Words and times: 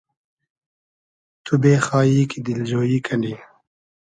تو 1.43 1.53
بېخایی 1.61 2.21
کی 2.29 2.39
دیلجۉیی 2.45 2.99
کنی 3.05 3.33